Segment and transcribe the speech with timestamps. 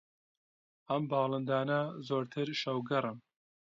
[0.87, 3.17] ئەم باڵندانە زۆرتر شەوگەڕن